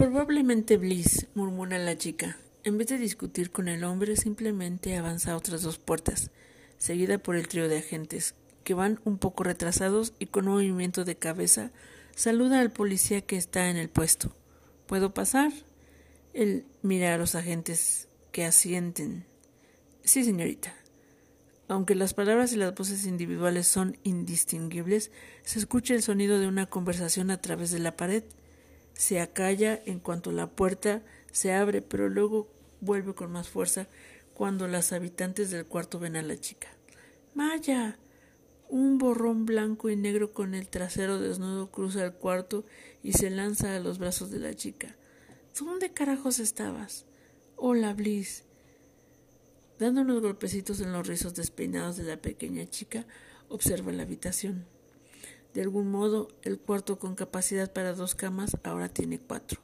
[0.00, 2.38] Probablemente Bliss, murmura la chica.
[2.64, 6.30] En vez de discutir con el hombre, simplemente avanza a otras dos puertas,
[6.78, 8.34] seguida por el trío de agentes,
[8.64, 11.70] que van un poco retrasados y con un movimiento de cabeza
[12.16, 14.34] saluda al policía que está en el puesto.
[14.86, 15.52] ¿Puedo pasar?
[16.32, 19.26] Él mira a los agentes que asienten.
[20.02, 20.74] Sí, señorita.
[21.68, 25.10] Aunque las palabras y las voces individuales son indistinguibles,
[25.42, 28.24] se escucha el sonido de una conversación a través de la pared.
[29.00, 31.00] Se acalla en cuanto la puerta
[31.32, 32.48] se abre, pero luego
[32.82, 33.88] vuelve con más fuerza
[34.34, 36.68] cuando las habitantes del cuarto ven a la chica.
[37.32, 37.98] Maya.
[38.68, 42.66] Un borrón blanco y negro con el trasero desnudo cruza el cuarto
[43.02, 44.94] y se lanza a los brazos de la chica.
[45.58, 47.06] ¿Dónde carajos estabas?
[47.56, 48.44] Hola, Bliss.
[49.78, 53.06] Dando unos golpecitos en los rizos despeinados de la pequeña chica,
[53.48, 54.66] observa la habitación.
[55.54, 59.60] De algún modo, el cuarto con capacidad para dos camas ahora tiene cuatro.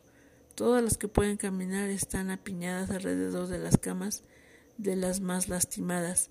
[0.54, 4.24] Todas las que pueden caminar están apiñadas alrededor de las camas
[4.78, 6.30] de las más lastimadas.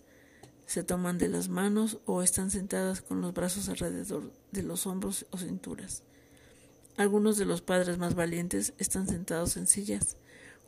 [0.65, 5.25] Se toman de las manos o están sentadas con los brazos alrededor de los hombros
[5.29, 6.03] o cinturas.
[6.97, 10.17] Algunos de los padres más valientes están sentados en sillas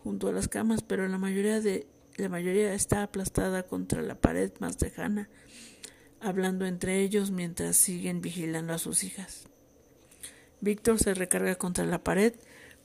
[0.03, 4.51] junto a las camas, pero la mayoría de la mayoría está aplastada contra la pared
[4.59, 5.29] más lejana,
[6.21, 9.43] hablando entre ellos mientras siguen vigilando a sus hijas.
[10.61, 12.33] Víctor se recarga contra la pared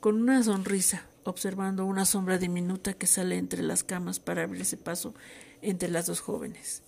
[0.00, 5.14] con una sonrisa, observando una sombra diminuta que sale entre las camas para abrirse paso
[5.62, 6.82] entre las dos jóvenes.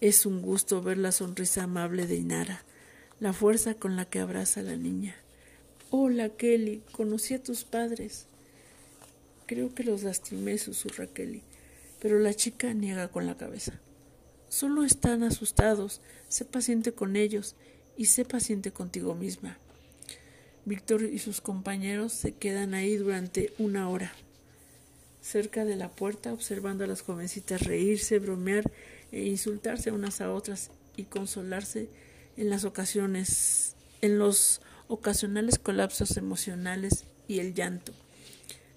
[0.00, 2.64] Es un gusto ver la sonrisa amable de Inara,
[3.20, 5.14] la fuerza con la que abraza a la niña.
[5.90, 8.26] Hola, Kelly, conocí a tus padres.
[9.46, 11.42] Creo que los lastimé, susurra Kelly,
[12.00, 13.78] pero la chica niega con la cabeza.
[14.52, 17.54] Solo están asustados, sé paciente con ellos
[17.96, 19.56] y sé paciente contigo misma.
[20.66, 24.12] Víctor y sus compañeros se quedan ahí durante una hora,
[25.22, 28.70] cerca de la puerta, observando a las jovencitas reírse, bromear
[29.10, 31.88] e insultarse unas a otras y consolarse
[32.36, 37.94] en las ocasiones, en los ocasionales colapsos emocionales y el llanto.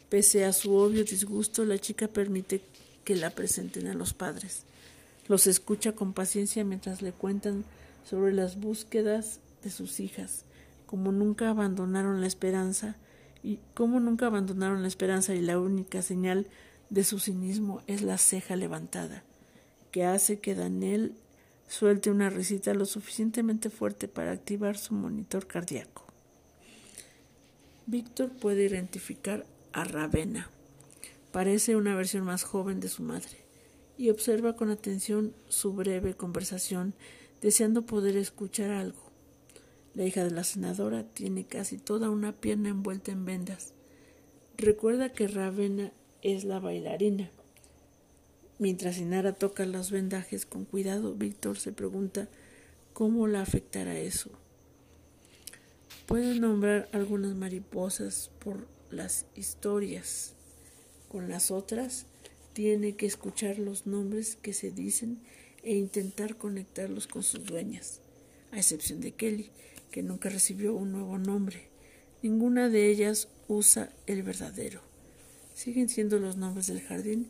[0.07, 2.61] Pese a su obvio disgusto, la chica permite
[3.03, 4.63] que la presenten a los padres.
[5.27, 7.65] Los escucha con paciencia mientras le cuentan
[8.03, 10.45] sobre las búsquedas de sus hijas,
[10.85, 12.95] como nunca abandonaron la esperanza
[13.41, 16.47] y cómo nunca abandonaron la esperanza y la única señal
[16.91, 19.23] de su cinismo es la ceja levantada,
[19.91, 21.15] que hace que Daniel
[21.67, 26.05] suelte una risita lo suficientemente fuerte para activar su monitor cardíaco.
[27.87, 30.51] Víctor puede identificar a Ravenna.
[31.31, 33.44] Parece una versión más joven de su madre
[33.97, 36.93] y observa con atención su breve conversación,
[37.41, 39.11] deseando poder escuchar algo.
[39.93, 43.73] La hija de la senadora tiene casi toda una pierna envuelta en vendas.
[44.57, 45.91] Recuerda que Ravenna
[46.21, 47.31] es la bailarina.
[48.57, 52.29] Mientras Inara toca los vendajes con cuidado, Víctor se pregunta
[52.93, 54.31] cómo la afectará eso.
[56.05, 60.33] Puede nombrar algunas mariposas por las historias.
[61.09, 62.05] Con las otras,
[62.55, 65.19] tiene que escuchar los nombres que se dicen
[65.61, 67.99] e intentar conectarlos con sus dueñas,
[68.53, 69.51] a excepción de Kelly,
[69.91, 71.67] que nunca recibió un nuevo nombre.
[72.23, 74.79] Ninguna de ellas usa el verdadero.
[75.53, 77.27] Siguen siendo los nombres del jardín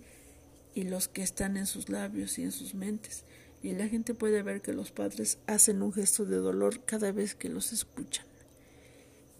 [0.76, 3.24] y los que están en sus labios y en sus mentes,
[3.64, 7.34] y la gente puede ver que los padres hacen un gesto de dolor cada vez
[7.34, 8.28] que los escuchan.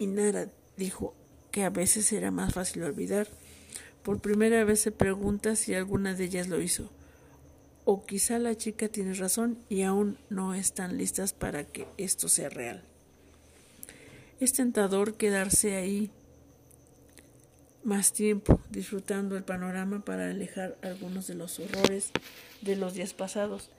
[0.00, 1.14] Y Nara dijo
[1.52, 3.28] que a veces era más fácil olvidar.
[4.06, 6.92] Por primera vez se pregunta si alguna de ellas lo hizo.
[7.84, 12.48] O quizá la chica tiene razón y aún no están listas para que esto sea
[12.48, 12.84] real.
[14.38, 16.12] Es tentador quedarse ahí
[17.82, 22.12] más tiempo, disfrutando el panorama para alejar algunos de los horrores
[22.62, 23.70] de los días pasados.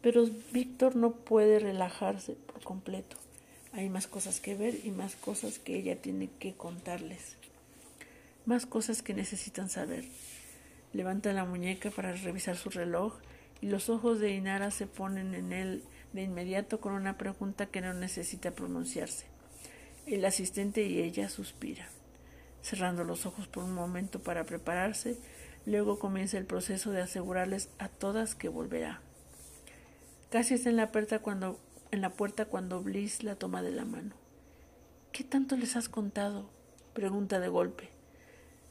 [0.00, 3.16] Pero Víctor no puede relajarse por completo.
[3.72, 7.36] Hay más cosas que ver y más cosas que ella tiene que contarles.
[8.44, 10.04] Más cosas que necesitan saber.
[10.92, 13.18] Levanta la muñeca para revisar su reloj
[13.60, 17.80] y los ojos de Inara se ponen en él de inmediato con una pregunta que
[17.80, 19.26] no necesita pronunciarse.
[20.06, 21.88] El asistente y ella suspiran,
[22.60, 25.16] cerrando los ojos por un momento para prepararse,
[25.64, 29.00] luego comienza el proceso de asegurarles a todas que volverá.
[30.30, 31.60] Casi está en la puerta cuando,
[31.92, 34.16] en la puerta cuando Bliss la toma de la mano.
[35.12, 36.50] ¿Qué tanto les has contado?
[36.94, 37.91] pregunta de golpe.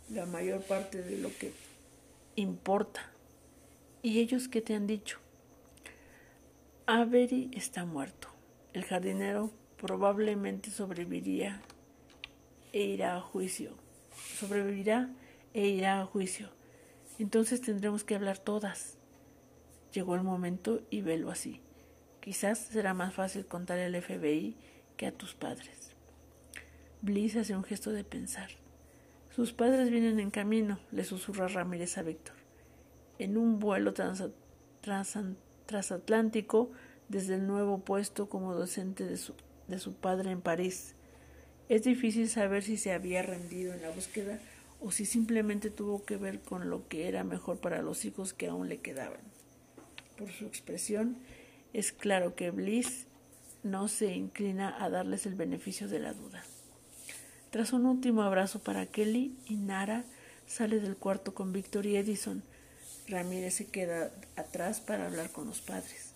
[0.10, 1.54] La mayor parte de lo que
[2.36, 3.12] importa.
[4.02, 5.20] ¿Y ellos qué te han dicho?
[6.86, 8.28] Avery está muerto.
[8.74, 11.62] El jardinero probablemente sobreviviría
[12.74, 13.76] e irá a juicio.
[14.40, 15.10] sobrevivirá
[15.54, 16.50] e irá a juicio.
[17.20, 18.98] Entonces tendremos que hablar todas.
[19.94, 21.62] Llegó el momento y velo así.
[22.22, 24.56] Quizás será más fácil contar al FBI
[24.96, 25.92] que a tus padres.
[27.02, 28.50] Bliss hace un gesto de pensar.
[29.36, 32.36] Sus padres vienen en camino, le susurra Ramírez a Víctor.
[33.18, 36.72] En un vuelo transatlántico
[37.08, 39.34] desde el nuevo puesto como docente de su,
[39.70, 40.96] de su padre en París.
[41.70, 44.38] Es difícil saber si se había rendido en la búsqueda
[44.82, 48.48] o si simplemente tuvo que ver con lo que era mejor para los hijos que
[48.48, 49.22] aún le quedaban.
[50.18, 51.16] Por su expresión,
[51.72, 53.08] es claro que Bliss
[53.64, 56.44] no se inclina a darles el beneficio de la duda.
[57.52, 60.06] Tras un último abrazo para Kelly y Nara,
[60.48, 62.44] sale del cuarto con Víctor y Edison.
[63.10, 66.14] Ramírez se queda atrás para hablar con los padres.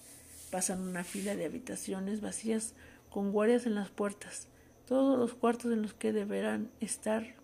[0.49, 2.73] Pasan una fila de habitaciones vacías
[3.09, 4.47] con guardias en las puertas,
[4.87, 7.35] todos los cuartos en los que deberán estar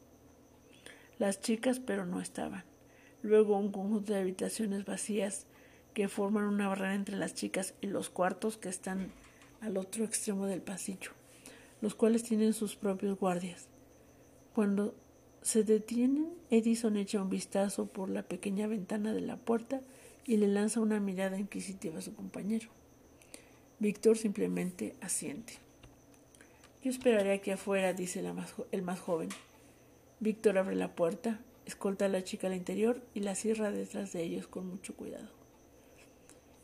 [1.19, 2.63] las chicas, pero no estaban.
[3.23, 5.47] Luego un conjunto de habitaciones vacías
[5.93, 9.11] que forman una barrera entre las chicas y los cuartos que están
[9.59, 11.11] al otro extremo del pasillo,
[11.81, 13.67] los cuales tienen sus propios guardias.
[14.53, 14.93] Cuando
[15.41, 19.81] se detienen, Edison echa un vistazo por la pequeña ventana de la puerta
[20.25, 22.69] y le lanza una mirada inquisitiva a su compañero.
[23.79, 25.53] Víctor simplemente asiente.
[26.83, 28.23] Yo esperaré aquí afuera, dice
[28.71, 29.29] el más joven.
[30.19, 34.23] Víctor abre la puerta, escolta a la chica al interior y la cierra detrás de
[34.23, 35.29] ellos con mucho cuidado.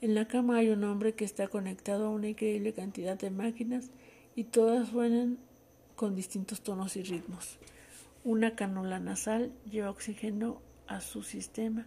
[0.01, 3.89] En la cama hay un hombre que está conectado a una increíble cantidad de máquinas
[4.35, 5.39] y todas suenan
[5.95, 7.57] con distintos tonos y ritmos.
[8.27, 11.85] Una canula nasal lleva oxígeno a su sistema,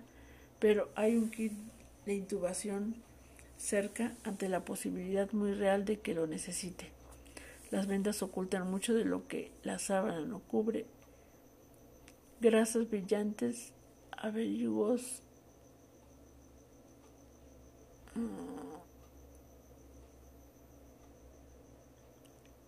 [0.58, 1.52] pero hay un kit
[2.06, 2.96] de intubación
[3.58, 6.92] cerca ante la posibilidad muy real de que lo necesite.
[7.70, 10.86] Las vendas ocultan mucho de lo que la sábana no cubre.
[12.40, 13.74] Grasas brillantes,
[14.10, 15.22] averiguos,
[18.14, 18.70] mm,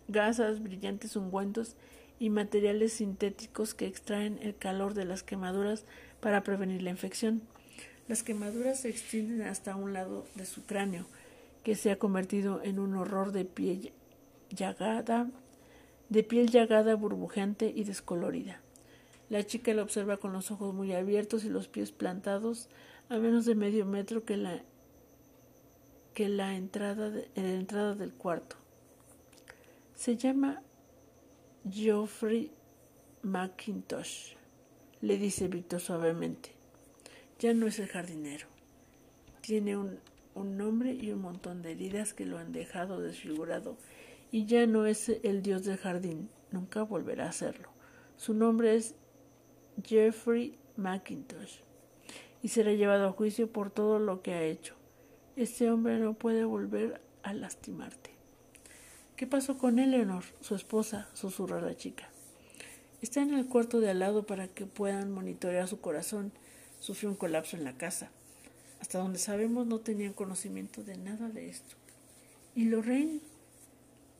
[0.08, 1.74] gasas, brillantes ungüentos
[2.22, 5.84] y materiales sintéticos que extraen el calor de las quemaduras
[6.20, 7.42] para prevenir la infección.
[8.06, 11.04] Las quemaduras se extienden hasta un lado de su cráneo,
[11.64, 13.92] que se ha convertido en un horror de piel
[14.50, 15.32] llagada,
[16.10, 18.60] de piel llagada, burbujeante y descolorida.
[19.28, 22.68] La chica la observa con los ojos muy abiertos y los pies plantados
[23.08, 24.62] a menos de medio metro que la,
[26.14, 28.54] que la entrada, en la entrada del cuarto.
[29.96, 30.62] Se llama
[31.70, 32.50] Geoffrey
[33.22, 34.34] McIntosh,
[35.00, 36.50] le dice Víctor suavemente.
[37.38, 38.48] Ya no es el jardinero.
[39.42, 40.00] Tiene un,
[40.34, 43.76] nombre y un montón de heridas que lo han dejado desfigurado
[44.32, 46.30] y ya no es el dios del jardín.
[46.50, 47.68] Nunca volverá a serlo.
[48.16, 48.96] Su nombre es
[49.84, 51.60] Jeffrey McIntosh
[52.42, 54.74] y será llevado a juicio por todo lo que ha hecho.
[55.36, 58.21] Este hombre no puede volver a lastimarte.
[59.22, 61.08] ¿Qué pasó con Eleanor, su esposa?
[61.14, 62.08] susurra la chica.
[63.02, 66.32] Está en el cuarto de al lado para que puedan monitorear su corazón.
[66.80, 68.10] Sufrió un colapso en la casa.
[68.80, 71.76] Hasta donde sabemos no tenían conocimiento de nada de esto.
[72.56, 73.20] ¿Y Lorraine?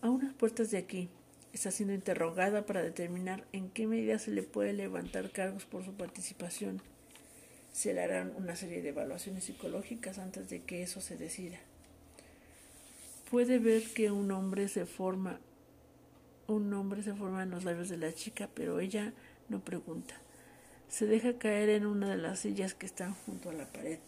[0.02, 1.08] A unas puertas de aquí.
[1.52, 5.94] Está siendo interrogada para determinar en qué medida se le puede levantar cargos por su
[5.94, 6.80] participación.
[7.72, 11.58] Se le harán una serie de evaluaciones psicológicas antes de que eso se decida.
[13.32, 15.40] Puede ver que un hombre se forma,
[16.48, 19.14] un hombre se forma en los labios de la chica, pero ella
[19.48, 20.20] no pregunta.
[20.90, 24.00] Se deja caer en una de las sillas que están junto a la pared,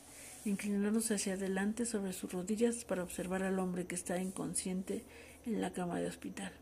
[0.45, 5.07] inclinándose hacia adelante sobre sus rodillas para observar al hombre que está inconsciente
[5.47, 6.52] en la cama de hospital.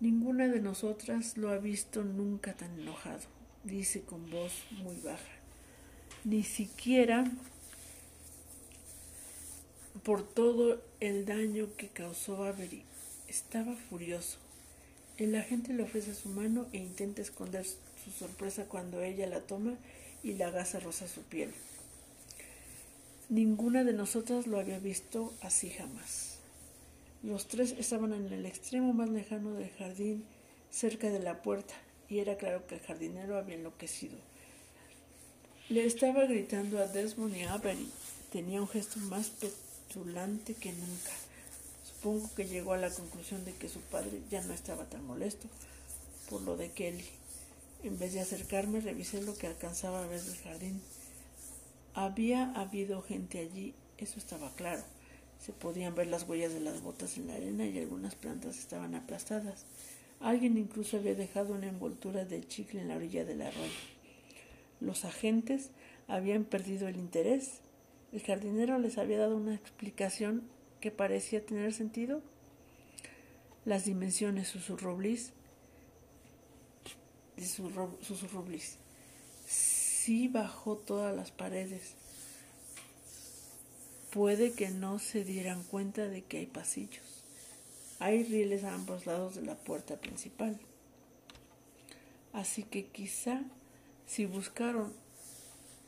[0.00, 3.24] Ninguna de nosotras lo ha visto nunca tan enojado,
[3.64, 5.32] dice con voz muy baja.
[6.24, 7.24] Ni siquiera
[10.02, 12.82] por todo el daño que causó Avery.
[13.28, 14.38] Estaba furioso.
[15.16, 19.74] El agente le ofrece su mano e intenta esconder su sorpresa cuando ella la toma
[20.22, 21.52] y la gasa rosa su piel.
[23.28, 26.38] Ninguna de nosotras lo había visto así jamás.
[27.22, 30.24] Los tres estaban en el extremo más lejano del jardín,
[30.70, 31.74] cerca de la puerta,
[32.08, 34.16] y era claro que el jardinero había enloquecido.
[35.68, 37.88] Le estaba gritando a Desmond y a Avery.
[38.30, 39.32] Tenía un gesto más
[39.88, 41.12] que nunca.
[41.84, 45.48] Supongo que llegó a la conclusión de que su padre ya no estaba tan molesto
[46.28, 47.04] por lo de Kelly.
[47.82, 50.80] En vez de acercarme, revisé lo que alcanzaba a ver del jardín.
[51.94, 54.82] Había habido gente allí, eso estaba claro.
[55.44, 58.94] Se podían ver las huellas de las botas en la arena y algunas plantas estaban
[58.94, 59.64] aplastadas.
[60.20, 63.70] Alguien incluso había dejado una envoltura de chicle en la orilla del arroyo.
[64.80, 65.70] Los agentes
[66.08, 67.60] habían perdido el interés.
[68.12, 70.42] El jardinero les había dado una explicación
[70.80, 72.22] que parecía tener sentido.
[73.64, 75.32] Las dimensiones, susurró Bliss.
[77.36, 78.78] Susurró Bliss.
[79.46, 81.94] Sí bajó todas las paredes.
[84.10, 87.22] Puede que no se dieran cuenta de que hay pasillos.
[87.98, 90.58] Hay rieles a ambos lados de la puerta principal.
[92.32, 93.42] Así que quizá
[94.06, 94.94] si buscaron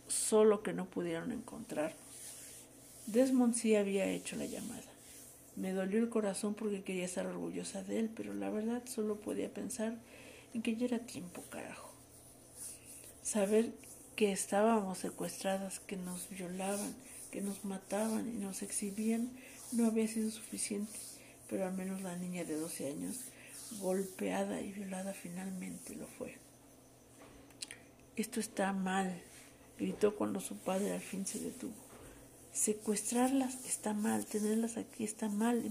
[0.09, 2.00] solo que no pudieron encontrarnos.
[3.07, 4.83] Desmond sí había hecho la llamada.
[5.57, 9.53] Me dolió el corazón porque quería estar orgullosa de él, pero la verdad solo podía
[9.53, 9.97] pensar
[10.55, 11.91] en que ya era tiempo, carajo.
[13.23, 13.73] Saber
[14.17, 16.95] que estábamos secuestradas, que nos violaban,
[17.31, 19.31] que nos mataban y nos exhibían
[19.73, 20.99] no había sido suficiente
[21.51, 23.17] pero al menos la niña de 12 años,
[23.81, 26.37] golpeada y violada, finalmente lo fue.
[28.17, 29.21] Esto está mal,
[29.77, 31.90] gritó cuando su padre al fin se detuvo.
[32.53, 35.71] Secuestrarlas está mal, tenerlas aquí está mal y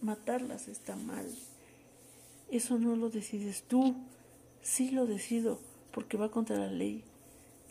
[0.00, 1.26] matarlas está mal.
[2.50, 3.94] Eso no lo decides tú,
[4.62, 5.60] sí lo decido,
[5.92, 7.04] porque va contra la ley.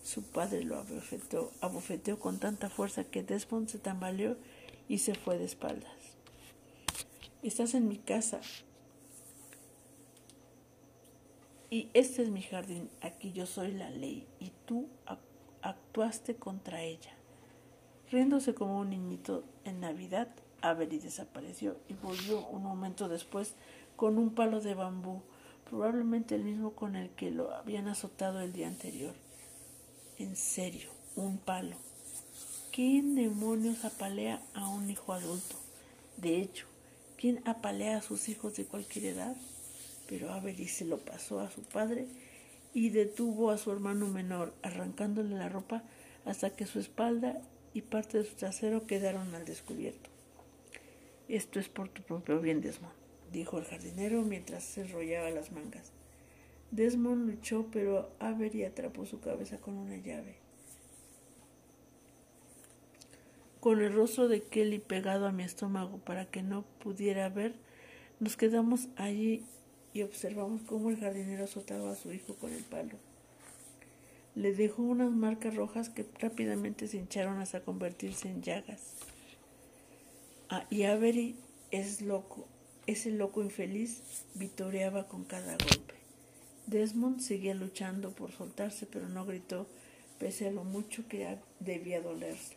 [0.03, 4.38] Su padre lo abofeteó, abofeteó con tanta fuerza que Desmond se tambaleó
[4.88, 5.91] y se fue de espaldas.
[7.43, 8.41] Estás en mi casa.
[11.69, 12.89] Y este es mi jardín.
[13.01, 14.25] Aquí yo soy la ley.
[14.39, 14.88] Y tú
[15.62, 17.18] actuaste contra ella.
[18.11, 20.27] Riéndose como un niñito en Navidad,
[20.61, 23.53] Avery desapareció y volvió un momento después
[23.95, 25.21] con un palo de bambú,
[25.69, 29.13] probablemente el mismo con el que lo habían azotado el día anterior.
[30.17, 31.75] En serio, un palo.
[32.71, 35.55] ¿Quién demonios apalea a un hijo adulto?
[36.17, 36.65] De hecho,
[37.19, 39.35] ¿Quién apalea a sus hijos de cualquier edad?
[40.07, 42.07] Pero Avery se lo pasó a su padre
[42.73, 45.83] y detuvo a su hermano menor, arrancándole la ropa
[46.23, 47.41] hasta que su espalda
[47.73, 50.09] y parte de su trasero quedaron al descubierto.
[51.27, 52.93] Esto es por tu propio bien, Desmond,
[53.31, 55.91] dijo el jardinero mientras se enrollaba las mangas.
[56.71, 60.49] Desmond luchó, pero Avery atrapó su cabeza con una llave.
[63.59, 67.55] con el rostro de Kelly pegado a mi estómago para que no pudiera ver,
[68.19, 69.43] nos quedamos allí
[69.93, 72.97] y observamos cómo el jardinero azotaba a su hijo con el palo.
[74.39, 78.93] Le dejó unas marcas rojas que rápidamente se hincharon hasta convertirse en llagas.
[80.48, 81.36] Ah, y Avery
[81.72, 82.48] es loco,
[82.88, 84.01] ese loco infeliz
[84.36, 85.96] vitoreaba con cada golpe.
[86.67, 89.67] Desmond seguía luchando por soltarse, pero no gritó,
[90.19, 92.55] pese a lo mucho que debía dolerse.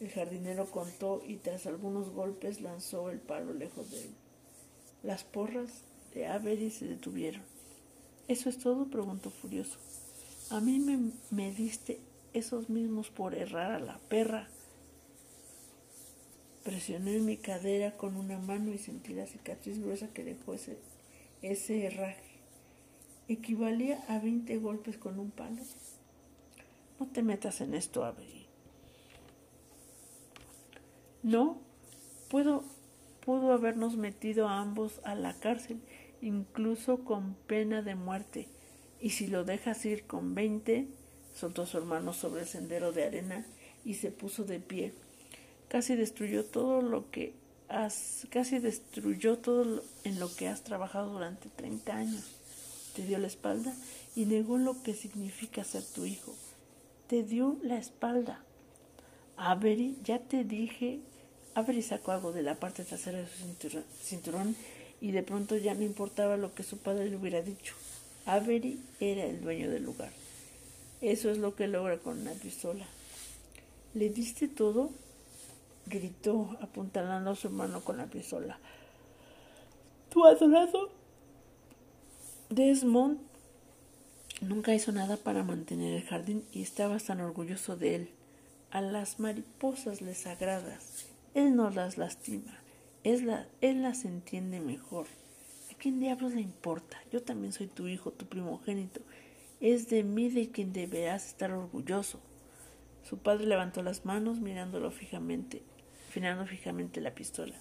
[0.00, 4.10] El jardinero contó y tras algunos golpes lanzó el palo lejos de él.
[5.02, 5.70] Las porras
[6.12, 7.40] de Avery se detuvieron.
[8.28, 8.84] ¿Eso es todo?
[8.88, 9.78] preguntó furioso.
[10.50, 12.00] A mí me, me diste
[12.32, 14.48] esos mismos por errar a la perra.
[16.64, 20.78] Presioné mi cadera con una mano y sentí la cicatriz gruesa que dejó ese,
[21.42, 22.40] ese herraje.
[23.28, 25.62] ¿Equivalía a veinte golpes con un palo?
[26.98, 28.46] No te metas en esto, Avery.
[31.22, 31.58] No,
[32.30, 32.64] pudo,
[33.24, 35.80] pudo habernos metido a ambos a la cárcel,
[36.22, 38.48] incluso con pena de muerte.
[39.00, 40.88] Y si lo dejas ir con veinte,
[41.34, 43.46] soltó su hermano sobre el sendero de arena
[43.84, 44.92] y se puso de pie.
[45.68, 47.34] Casi destruyó todo lo que
[47.68, 52.24] has, casi destruyó todo en lo que has trabajado durante treinta años.
[52.96, 53.74] Te dio la espalda
[54.16, 56.34] y negó lo que significa ser tu hijo.
[57.06, 58.42] Te dio la espalda.
[59.36, 61.00] Avery, ya te dije,
[61.54, 64.56] Avery sacó algo de la parte trasera de su cinturón
[65.00, 67.74] y de pronto ya no importaba lo que su padre le hubiera dicho.
[68.26, 70.10] Avery era el dueño del lugar.
[71.00, 72.86] Eso es lo que logra con una pistola.
[73.94, 74.90] ¿Le diste todo?
[75.86, 78.58] gritó, apuntalando a su hermano con la pistola.
[80.10, 80.90] Tu adorado
[82.50, 83.18] Desmond
[84.40, 88.10] nunca hizo nada para mantener el jardín y estaba tan orgulloso de él.
[88.70, 91.06] A las mariposas les agradas.
[91.34, 92.58] Él no las lastima.
[93.04, 95.06] la, él las entiende mejor.
[95.78, 97.00] ¿A quién diablos le importa?
[97.12, 99.00] Yo también soy tu hijo, tu primogénito.
[99.60, 102.18] Es de mí de quien deberás estar orgulloso.
[103.04, 105.62] Su padre levantó las manos mirándolo fijamente,
[106.08, 107.54] afinando fijamente la pistola.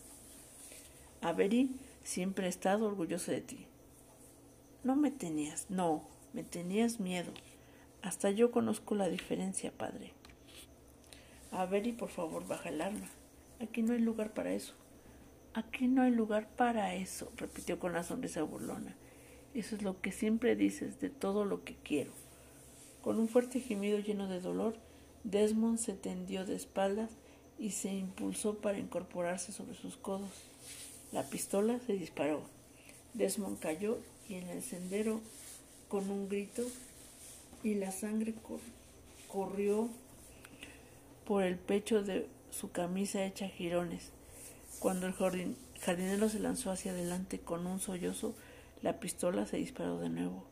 [1.21, 1.69] Avery
[2.03, 3.67] siempre he estado orgulloso de ti.
[4.83, 7.31] No me tenías, no, me tenías miedo.
[8.01, 10.13] Hasta yo conozco la diferencia, padre.
[11.51, 13.09] A ver y por favor baja el arma.
[13.61, 14.73] Aquí no hay lugar para eso.
[15.57, 18.95] Aquí no hay lugar para eso, repitió con la sonrisa burlona.
[19.55, 22.11] Eso es lo que siempre dices de todo lo que quiero.
[23.01, 24.75] Con un fuerte gemido lleno de dolor,
[25.23, 27.09] Desmond se tendió de espaldas
[27.57, 30.29] y se impulsó para incorporarse sobre sus codos.
[31.11, 32.43] La pistola se disparó.
[33.15, 33.97] Desmond cayó
[34.29, 35.21] y en el sendero,
[35.87, 36.61] con un grito,
[37.63, 38.35] y la sangre
[39.27, 39.89] corrió
[41.25, 44.11] por el pecho de su camisa hecha jirones.
[44.79, 48.35] Cuando el jardinero se lanzó hacia adelante con un sollozo,
[48.81, 50.45] la pistola se disparó de nuevo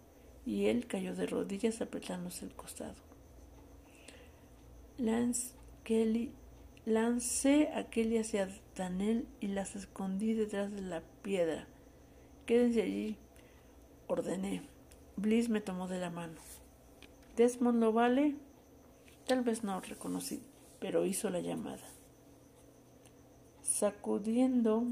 [0.46, 2.96] y él cayó de rodillas apretándose el costado.
[4.98, 5.54] Lance
[5.84, 6.32] Kelly
[6.86, 11.68] lancé a Kelly hacia Daniel y las escondí detrás de la piedra.
[12.46, 13.18] Quédense allí,
[14.08, 14.64] ordené.
[15.18, 16.40] Bliss me tomó de la mano.
[17.36, 18.36] ¿Desmond lo vale?
[19.28, 20.42] Tal vez no reconocí,
[20.80, 21.95] pero hizo la llamada.
[23.78, 24.86] Sacudiendo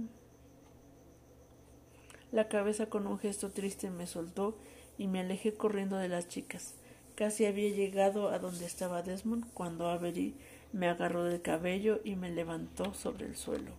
[2.34, 4.58] la cabeza con un gesto triste me soltó
[4.98, 6.74] y me alejé corriendo de las chicas.
[7.16, 10.36] Casi había llegado a donde estaba Desmond cuando Avery
[10.74, 13.72] me agarró del cabello y me levantó sobre el suelo.